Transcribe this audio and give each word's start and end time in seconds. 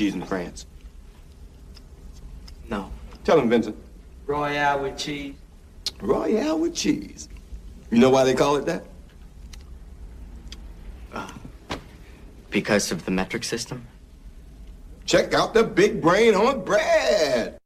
cheese 0.00 0.14
in 0.14 0.24
France. 0.24 0.64
No. 2.70 2.90
Tell 3.22 3.38
him, 3.38 3.50
Vincent. 3.50 3.76
Royale 4.26 4.80
with 4.80 4.96
cheese. 4.96 5.34
Royale 6.00 6.58
with 6.58 6.74
cheese. 6.74 7.28
You 7.90 7.98
know 7.98 8.08
why 8.08 8.24
they 8.24 8.32
call 8.32 8.56
it 8.56 8.64
that? 8.64 8.86
Uh, 11.12 11.30
because 12.48 12.90
of 12.90 13.04
the 13.04 13.10
metric 13.10 13.44
system? 13.44 13.86
Check 15.04 15.34
out 15.34 15.52
the 15.52 15.64
big 15.64 16.00
brain 16.00 16.34
on 16.34 16.64
Brad. 16.64 17.59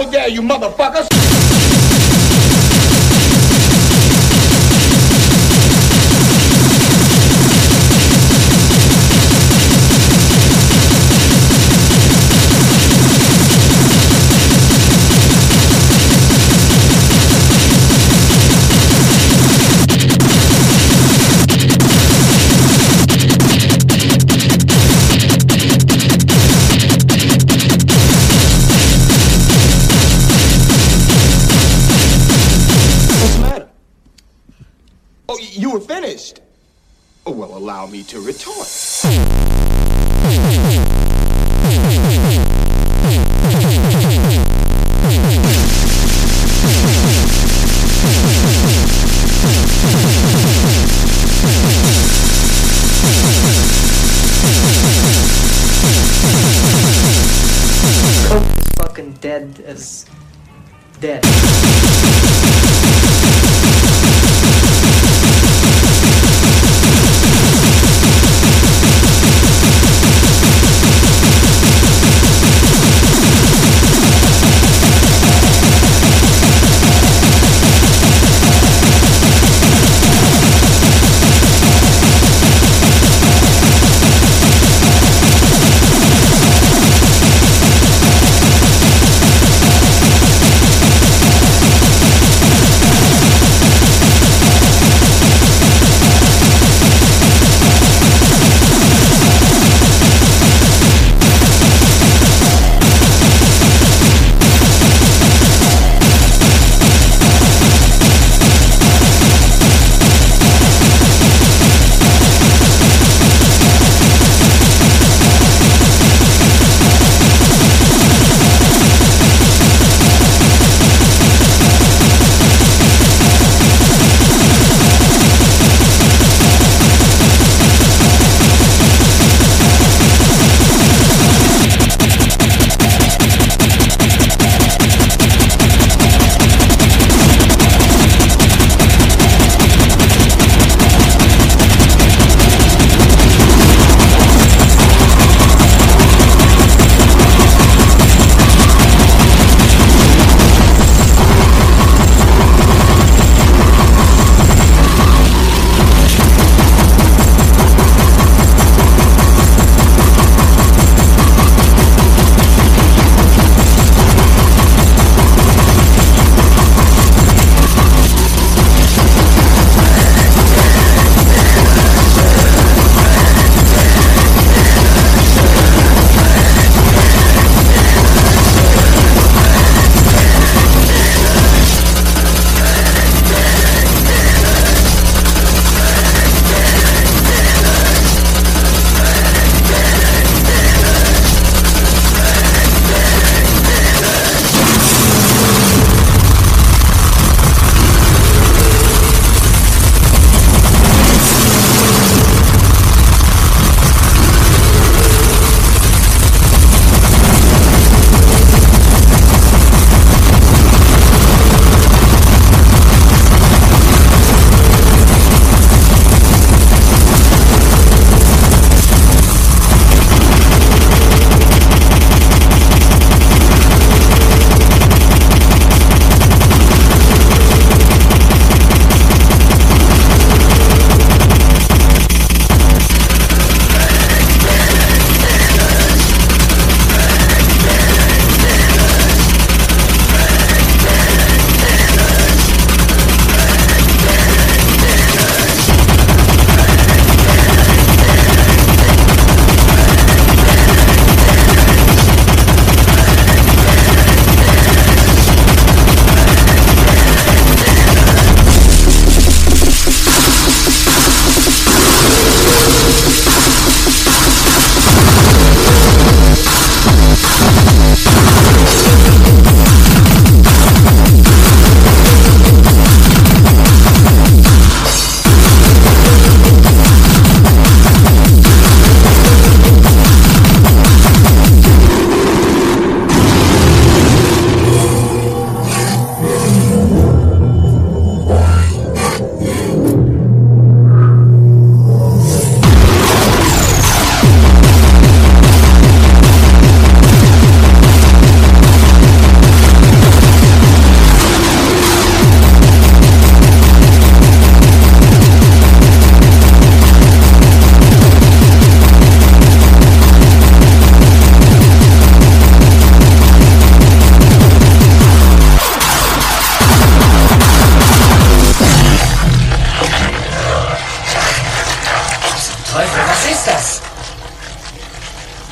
You. 0.00 0.06
I 0.06 0.10
dare 0.10 0.28
you, 0.28 0.42
motherfuckers. 0.42 1.09
Dead. 61.00 62.39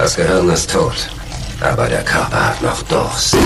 Das 0.00 0.16
Gehirn 0.16 0.48
ist 0.48 0.70
tot, 0.70 1.10
aber 1.60 1.86
der 1.86 2.02
Körper 2.02 2.48
hat 2.48 2.62
noch 2.62 2.82
Durst. 2.84 3.36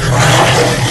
Oh, 0.00 0.10
my 0.10 0.76
God. 0.76 0.87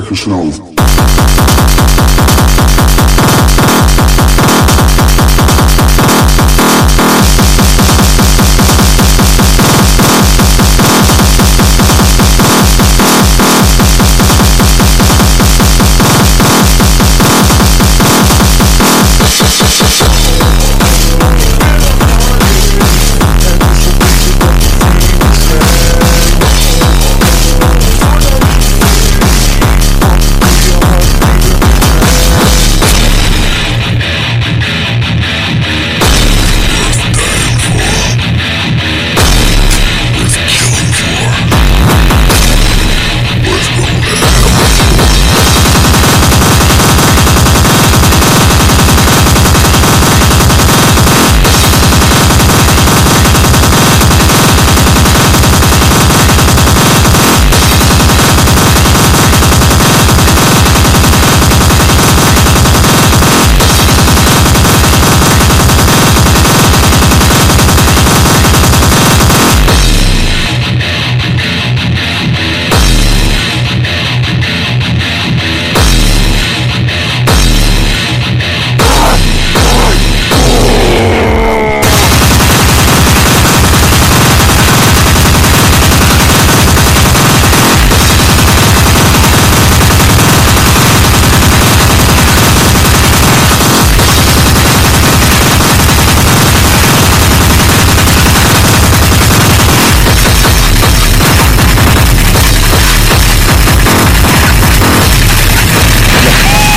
Kook 0.00 0.71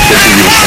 Este 0.08 0.14
decidió. 0.14 0.65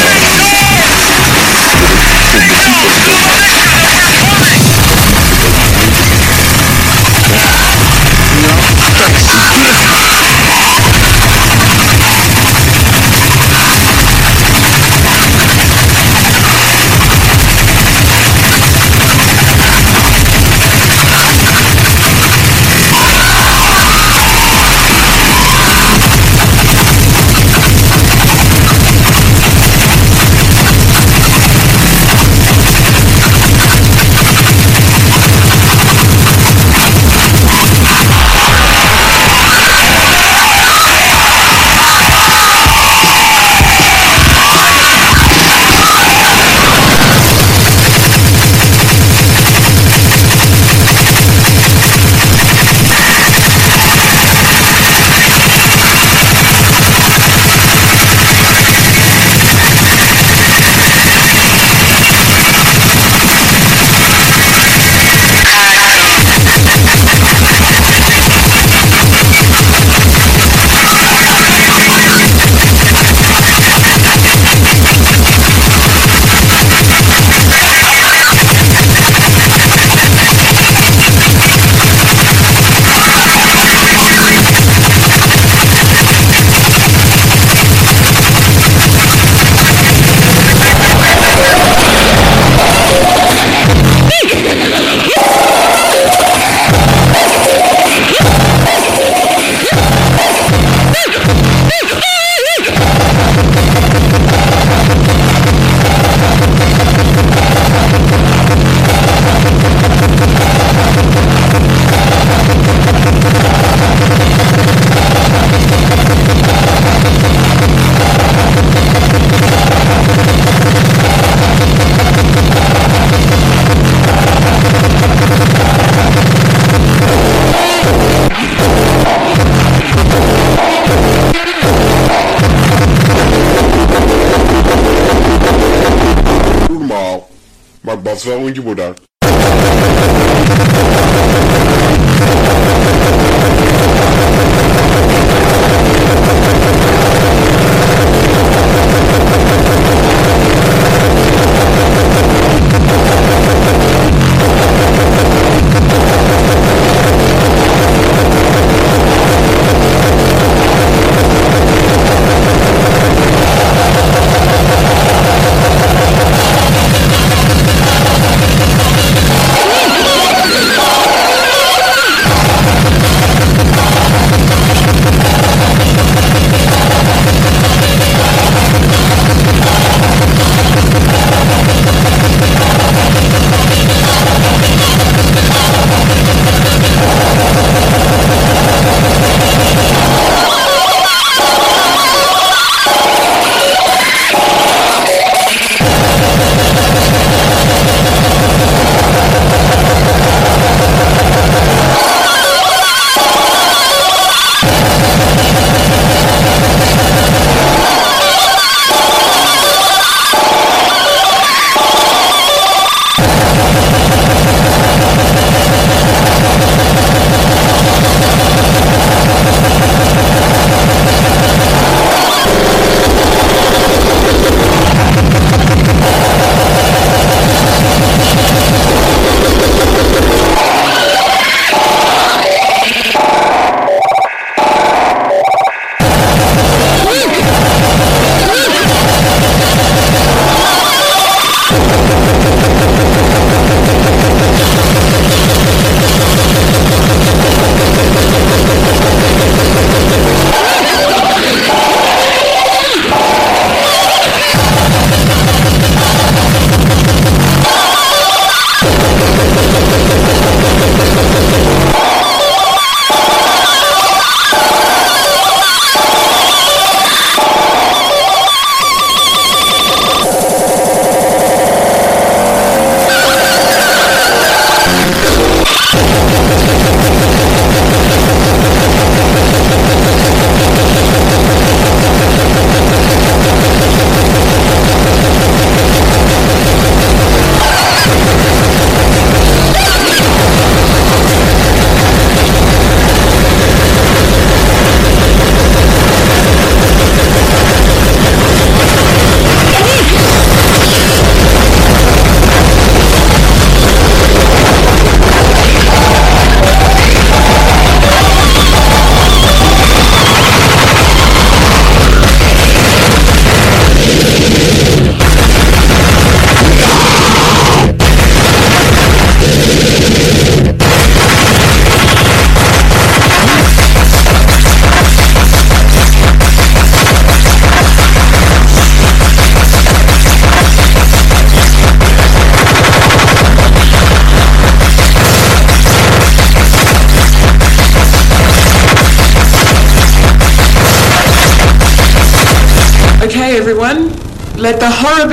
Elas 138.19 138.25
um 138.37 138.51
de 138.51 138.61
mudar. 138.61 139.08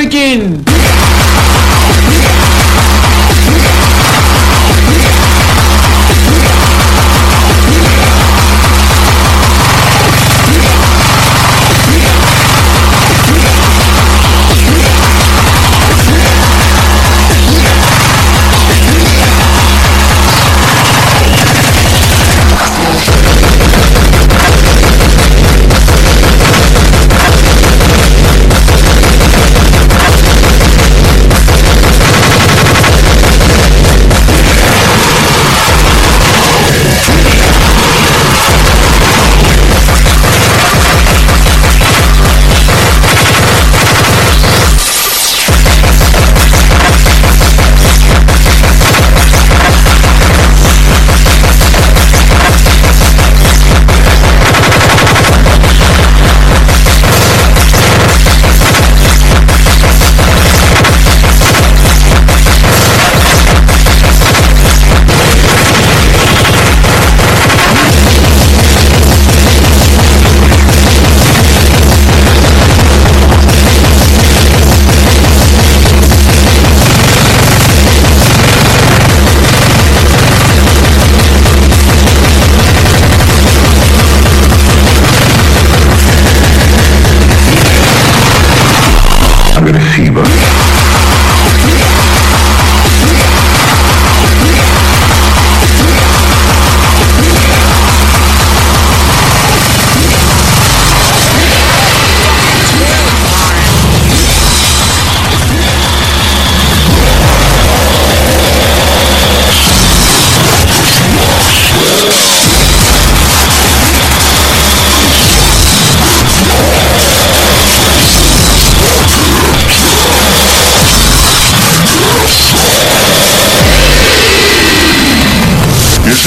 The 0.09 0.74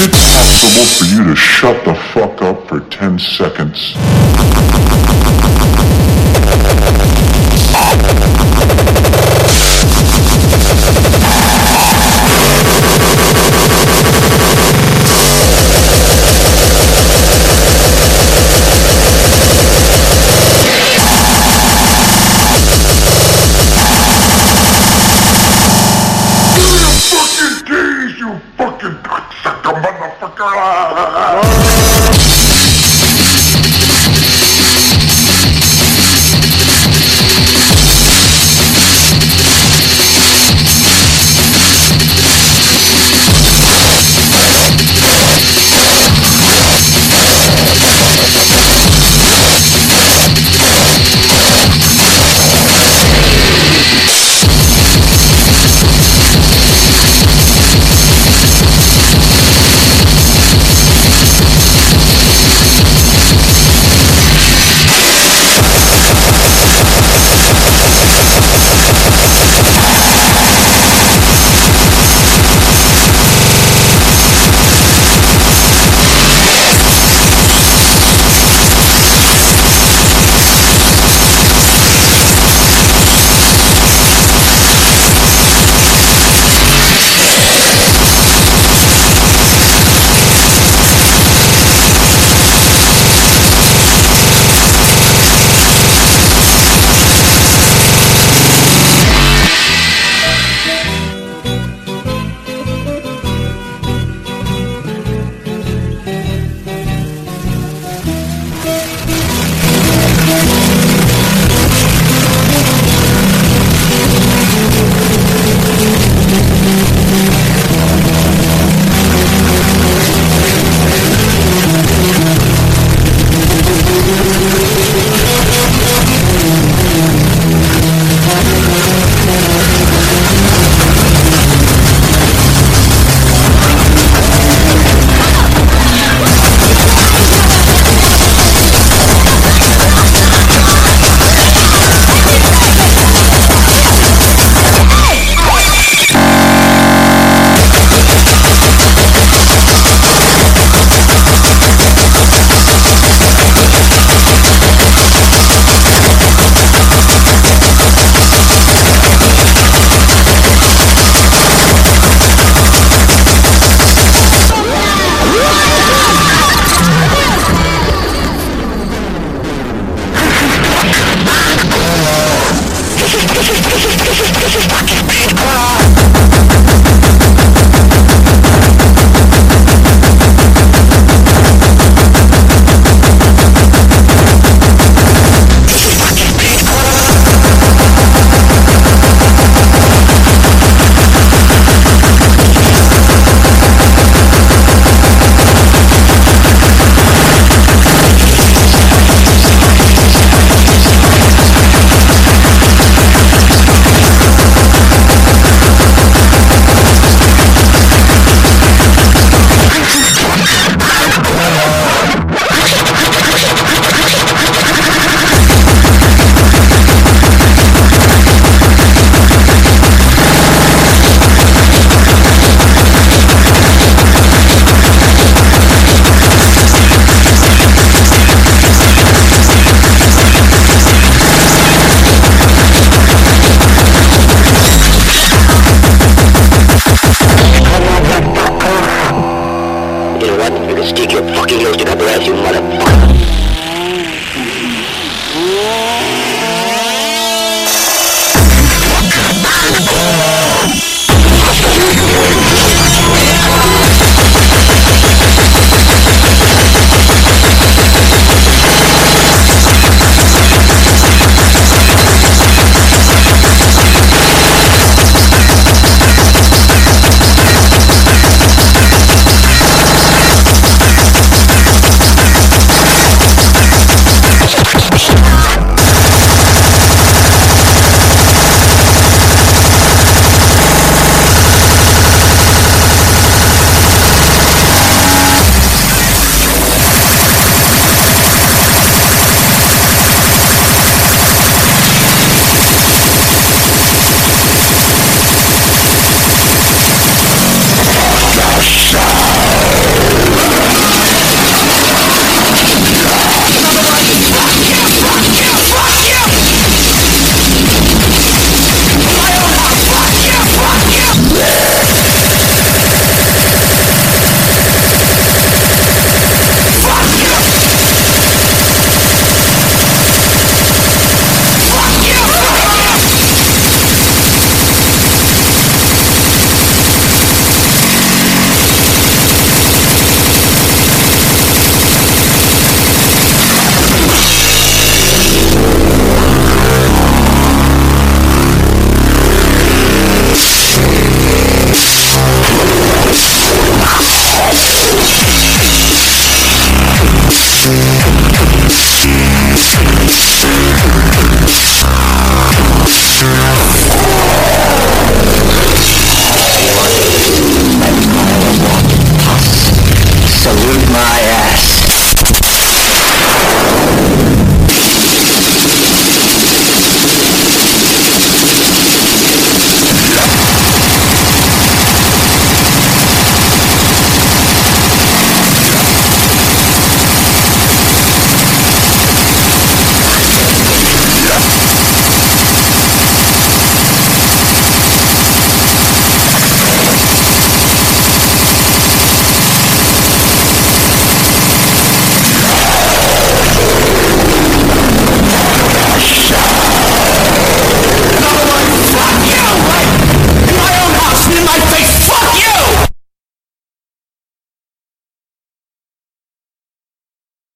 it 0.01 0.11
possible 0.11 0.85
for 0.85 1.05
you 1.05 1.23
to 1.25 1.35
shut 1.35 1.83
the 1.83 1.95
fuck 2.13 2.41
up 2.41 2.67
for 2.67 2.79
10 2.79 3.19
seconds? 3.19 3.95